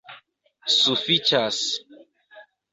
[0.77, 1.61] sufiĉas